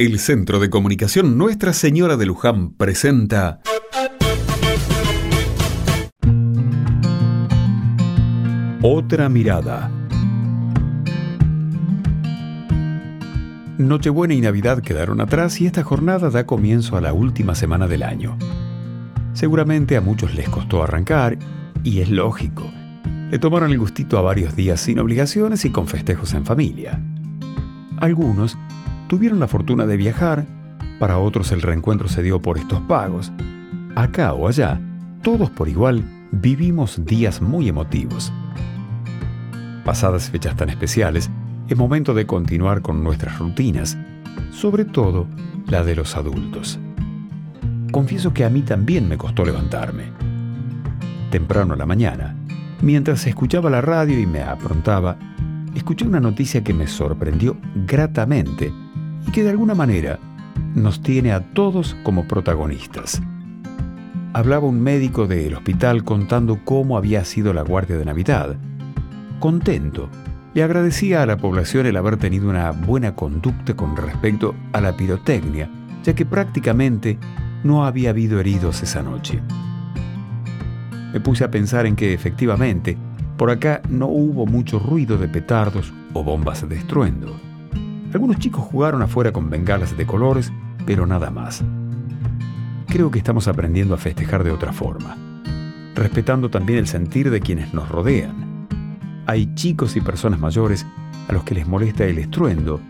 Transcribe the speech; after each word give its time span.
El 0.00 0.20
Centro 0.20 0.60
de 0.60 0.70
Comunicación 0.70 1.36
Nuestra 1.36 1.72
Señora 1.72 2.16
de 2.16 2.24
Luján 2.24 2.70
presenta 2.70 3.58
Otra 8.80 9.28
mirada. 9.28 9.90
Nochebuena 13.78 14.34
y 14.34 14.40
Navidad 14.40 14.82
quedaron 14.82 15.20
atrás 15.20 15.60
y 15.60 15.66
esta 15.66 15.82
jornada 15.82 16.30
da 16.30 16.46
comienzo 16.46 16.96
a 16.96 17.00
la 17.00 17.12
última 17.12 17.56
semana 17.56 17.88
del 17.88 18.04
año. 18.04 18.38
Seguramente 19.32 19.96
a 19.96 20.00
muchos 20.00 20.32
les 20.36 20.48
costó 20.48 20.84
arrancar, 20.84 21.40
y 21.82 22.02
es 22.02 22.08
lógico. 22.08 22.70
Le 23.32 23.40
tomaron 23.40 23.72
el 23.72 23.80
gustito 23.80 24.16
a 24.16 24.22
varios 24.22 24.54
días 24.54 24.80
sin 24.80 25.00
obligaciones 25.00 25.64
y 25.64 25.70
con 25.70 25.88
festejos 25.88 26.34
en 26.34 26.46
familia. 26.46 27.02
Algunos 27.96 28.56
tuvieron 29.08 29.40
la 29.40 29.48
fortuna 29.48 29.86
de 29.86 29.96
viajar, 29.96 30.46
para 31.00 31.18
otros 31.18 31.50
el 31.52 31.62
reencuentro 31.62 32.08
se 32.08 32.22
dio 32.22 32.40
por 32.40 32.58
estos 32.58 32.80
pagos. 32.82 33.32
Acá 33.96 34.34
o 34.34 34.46
allá, 34.46 34.80
todos 35.22 35.50
por 35.50 35.68
igual 35.68 36.04
vivimos 36.30 37.04
días 37.04 37.40
muy 37.40 37.68
emotivos. 37.68 38.32
Pasadas 39.84 40.30
fechas 40.30 40.54
tan 40.56 40.68
especiales, 40.68 41.30
es 41.68 41.76
momento 41.76 42.14
de 42.14 42.26
continuar 42.26 42.82
con 42.82 43.02
nuestras 43.02 43.38
rutinas, 43.38 43.96
sobre 44.50 44.84
todo 44.84 45.26
la 45.66 45.82
de 45.84 45.96
los 45.96 46.16
adultos. 46.16 46.78
Confieso 47.90 48.34
que 48.34 48.44
a 48.44 48.50
mí 48.50 48.62
también 48.62 49.08
me 49.08 49.16
costó 49.16 49.44
levantarme. 49.44 50.04
Temprano 51.30 51.74
a 51.74 51.76
la 51.76 51.86
mañana, 51.86 52.36
mientras 52.82 53.26
escuchaba 53.26 53.70
la 53.70 53.80
radio 53.80 54.18
y 54.18 54.26
me 54.26 54.42
aprontaba, 54.42 55.18
escuché 55.74 56.06
una 56.06 56.20
noticia 56.20 56.62
que 56.62 56.74
me 56.74 56.86
sorprendió 56.86 57.56
gratamente 57.86 58.72
y 59.28 59.30
que 59.30 59.42
de 59.42 59.50
alguna 59.50 59.74
manera 59.74 60.18
nos 60.74 61.02
tiene 61.02 61.32
a 61.32 61.40
todos 61.52 61.94
como 62.02 62.26
protagonistas. 62.26 63.20
Hablaba 64.32 64.66
un 64.66 64.80
médico 64.80 65.26
del 65.26 65.54
hospital 65.54 66.02
contando 66.02 66.60
cómo 66.64 66.96
había 66.96 67.24
sido 67.24 67.52
la 67.52 67.62
guardia 67.62 67.98
de 67.98 68.06
Navidad. 68.06 68.56
Contento, 69.38 70.08
le 70.54 70.62
agradecía 70.62 71.22
a 71.22 71.26
la 71.26 71.36
población 71.36 71.84
el 71.84 71.98
haber 71.98 72.16
tenido 72.16 72.48
una 72.48 72.70
buena 72.70 73.14
conducta 73.14 73.76
con 73.76 73.96
respecto 73.96 74.54
a 74.72 74.80
la 74.80 74.96
pirotecnia, 74.96 75.68
ya 76.04 76.14
que 76.14 76.24
prácticamente 76.24 77.18
no 77.64 77.84
había 77.84 78.10
habido 78.10 78.40
heridos 78.40 78.82
esa 78.82 79.02
noche. 79.02 79.42
Me 81.12 81.20
puse 81.20 81.44
a 81.44 81.50
pensar 81.50 81.84
en 81.84 81.96
que 81.96 82.14
efectivamente, 82.14 82.96
por 83.36 83.50
acá 83.50 83.82
no 83.90 84.06
hubo 84.06 84.46
mucho 84.46 84.78
ruido 84.78 85.18
de 85.18 85.28
petardos 85.28 85.92
o 86.14 86.24
bombas 86.24 86.66
de 86.66 86.76
estruendo. 86.76 87.47
Algunos 88.12 88.38
chicos 88.38 88.64
jugaron 88.64 89.02
afuera 89.02 89.32
con 89.32 89.50
bengalas 89.50 89.96
de 89.96 90.06
colores, 90.06 90.50
pero 90.86 91.06
nada 91.06 91.30
más. 91.30 91.62
Creo 92.86 93.10
que 93.10 93.18
estamos 93.18 93.48
aprendiendo 93.48 93.94
a 93.94 93.98
festejar 93.98 94.44
de 94.44 94.50
otra 94.50 94.72
forma, 94.72 95.16
respetando 95.94 96.48
también 96.48 96.78
el 96.78 96.86
sentir 96.86 97.30
de 97.30 97.40
quienes 97.40 97.74
nos 97.74 97.88
rodean. 97.90 98.66
Hay 99.26 99.54
chicos 99.54 99.94
y 99.96 100.00
personas 100.00 100.40
mayores 100.40 100.86
a 101.28 101.34
los 101.34 101.44
que 101.44 101.54
les 101.54 101.66
molesta 101.66 102.06
el 102.06 102.18
estruendo, 102.18 102.80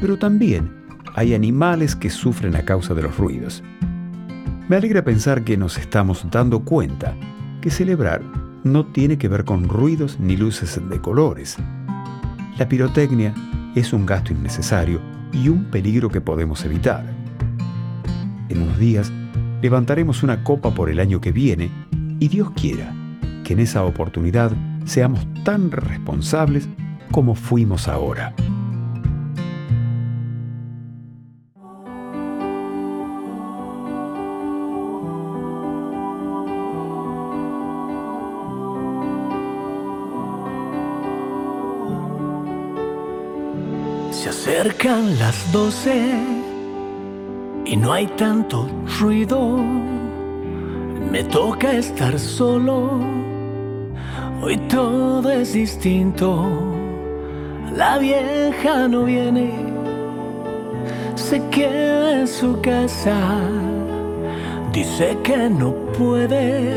pero 0.00 0.16
también 0.16 0.70
hay 1.16 1.34
animales 1.34 1.96
que 1.96 2.08
sufren 2.08 2.54
a 2.54 2.62
causa 2.62 2.94
de 2.94 3.02
los 3.02 3.16
ruidos. 3.18 3.64
Me 4.68 4.76
alegra 4.76 5.02
pensar 5.02 5.42
que 5.42 5.56
nos 5.56 5.76
estamos 5.76 6.24
dando 6.30 6.60
cuenta 6.60 7.16
que 7.60 7.70
celebrar 7.70 8.22
no 8.62 8.86
tiene 8.86 9.18
que 9.18 9.26
ver 9.26 9.44
con 9.44 9.68
ruidos 9.68 10.20
ni 10.20 10.36
luces 10.36 10.80
de 10.88 11.00
colores. 11.00 11.56
La 12.58 12.68
pirotecnia 12.68 13.34
es 13.78 13.92
un 13.92 14.06
gasto 14.06 14.32
innecesario 14.32 15.00
y 15.32 15.48
un 15.48 15.64
peligro 15.70 16.08
que 16.08 16.20
podemos 16.20 16.64
evitar. 16.64 17.04
En 18.48 18.62
unos 18.62 18.78
días 18.78 19.12
levantaremos 19.62 20.22
una 20.22 20.42
copa 20.42 20.74
por 20.74 20.90
el 20.90 21.00
año 21.00 21.20
que 21.20 21.32
viene 21.32 21.70
y 22.18 22.28
Dios 22.28 22.50
quiera 22.52 22.92
que 23.44 23.52
en 23.52 23.60
esa 23.60 23.84
oportunidad 23.84 24.52
seamos 24.84 25.26
tan 25.44 25.70
responsables 25.70 26.68
como 27.10 27.34
fuimos 27.34 27.88
ahora. 27.88 28.34
Se 44.30 44.58
acercan 44.58 45.18
las 45.18 45.52
doce 45.52 46.02
y 47.64 47.76
no 47.78 47.94
hay 47.94 48.06
tanto 48.08 48.68
ruido. 49.00 49.56
Me 51.10 51.24
toca 51.24 51.72
estar 51.72 52.18
solo. 52.18 53.00
Hoy 54.42 54.58
todo 54.68 55.30
es 55.30 55.54
distinto. 55.54 56.46
La 57.74 57.96
vieja 57.96 58.86
no 58.86 59.04
viene. 59.04 59.50
Se 61.14 61.42
queda 61.48 62.20
en 62.20 62.28
su 62.28 62.60
casa. 62.60 63.16
Dice 64.74 65.16
que 65.24 65.48
no 65.48 65.72
puede. 65.96 66.76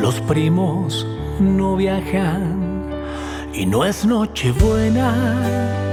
Los 0.00 0.18
primos 0.22 1.06
no 1.40 1.76
viajan. 1.76 2.56
Y 3.52 3.66
no 3.66 3.84
es 3.84 4.06
noche 4.06 4.50
buena 4.52 5.85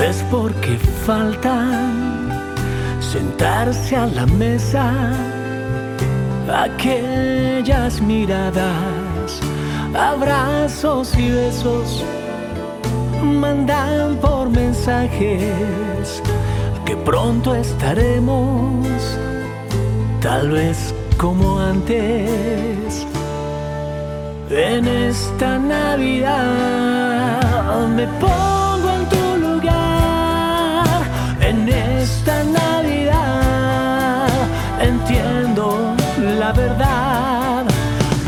vez 0.00 0.24
porque 0.30 0.78
faltan 1.04 2.30
sentarse 3.00 3.94
a 3.96 4.06
la 4.06 4.24
mesa 4.26 4.86
aquellas 6.48 8.00
miradas, 8.00 9.40
abrazos 9.94 11.14
y 11.18 11.30
besos 11.30 12.02
mandan 13.22 14.16
por 14.16 14.48
mensajes 14.48 16.22
que 16.86 16.96
pronto 16.96 17.54
estaremos, 17.54 19.18
tal 20.22 20.50
vez 20.50 20.94
como 21.18 21.60
antes. 21.60 23.06
En 24.48 24.88
esta 24.88 25.58
Navidad 25.58 26.99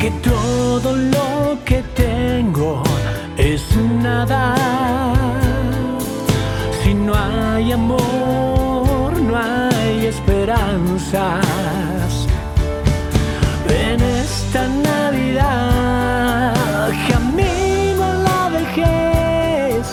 que 0.02 0.10
todo 0.20 0.96
lo 0.96 1.56
que 1.64 1.80
tengo 1.94 2.82
es 3.36 3.62
nada. 4.02 4.42
Si 6.82 6.92
no 6.92 7.12
hay 7.14 7.70
amor, 7.70 9.10
no 9.28 9.34
hay 9.36 10.06
esperanzas. 10.06 11.42
En 13.84 14.00
esta 14.22 14.66
Navidad 14.90 16.54
camino 17.08 18.04
la 18.28 18.42
vejez. 18.58 19.84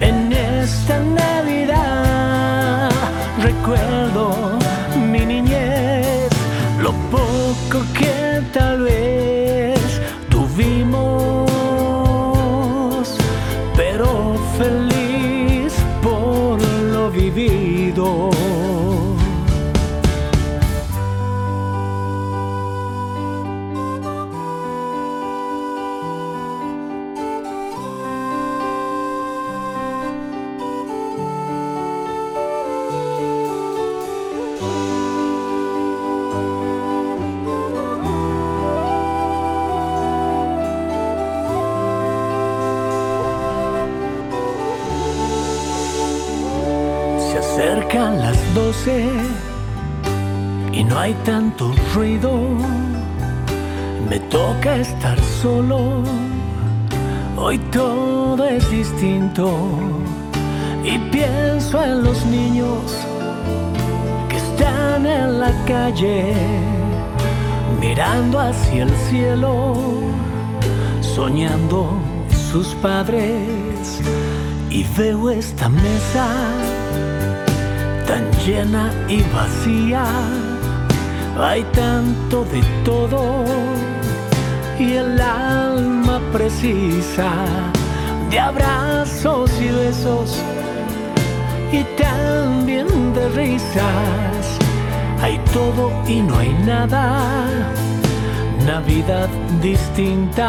En 0.00 0.32
esta 0.32 0.96
recuerdo 3.48 4.24
mi 5.12 5.22
niñez, 5.26 6.30
lo 6.84 6.92
poco 7.10 7.78
que 7.98 8.42
tal 8.52 8.82
vez 8.82 9.09
多 17.92 18.30
acercan 47.60 48.18
las 48.18 48.54
doce 48.54 49.06
y 50.72 50.82
no 50.82 50.98
hay 50.98 51.12
tanto 51.24 51.74
ruido. 51.94 52.32
Me 54.08 54.18
toca 54.30 54.76
estar 54.76 55.20
solo. 55.42 56.02
Hoy 57.36 57.58
todo 57.70 58.46
es 58.46 58.70
distinto. 58.70 59.46
y 60.82 60.98
pienso 61.10 61.82
en 61.82 62.02
los 62.02 62.24
niños 62.24 62.80
que 64.30 64.36
están 64.38 65.04
en 65.04 65.38
la 65.38 65.52
calle 65.66 66.32
mirando 67.78 68.38
hacia 68.38 68.84
el 68.84 68.94
cielo, 69.10 69.74
soñando 71.02 71.98
sus 72.50 72.68
padres 72.76 74.00
y 74.70 74.84
veo 74.96 75.28
esta 75.30 75.68
mesa 75.68 76.26
tan 78.10 78.26
llena 78.44 78.90
y 79.08 79.22
vacía. 79.34 80.04
Hay 81.38 81.62
tanto 81.82 82.44
de 82.44 82.60
todo 82.84 83.44
y 84.78 84.94
el 84.94 85.20
alma 85.20 86.20
precisa 86.32 87.30
de 88.30 88.40
abrazos 88.40 89.50
y 89.60 89.68
besos 89.68 90.28
y 91.70 91.80
también 92.02 92.88
de 93.14 93.28
risas. 93.42 94.42
Hay 95.22 95.38
todo 95.54 95.84
y 96.08 96.16
no 96.20 96.38
hay 96.38 96.52
nada. 96.66 97.04
Navidad 98.66 99.28
distinta 99.62 100.48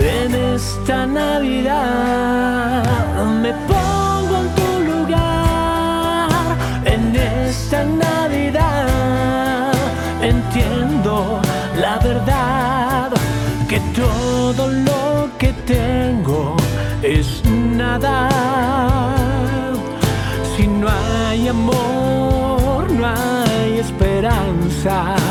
en 0.00 0.34
esta 0.34 1.06
Navidad 1.06 2.82
me 3.42 3.52
pongo 3.68 4.11
es 17.22 17.44
nada. 17.44 18.28
Si 20.56 20.66
no 20.66 20.88
hay 20.88 21.48
amor, 21.48 22.90
no 22.90 23.06
hay 23.06 23.78
esperanza. 23.78 25.21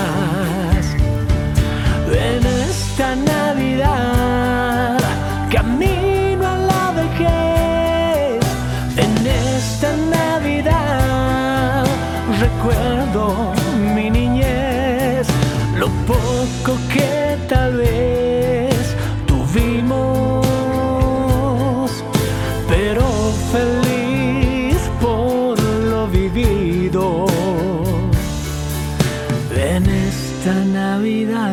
Esta 30.41 30.65
Navidad 30.65 31.51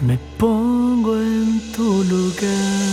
me 0.00 0.18
pongo 0.38 1.14
en 1.16 1.60
tu 1.72 2.02
lugar. 2.04 2.91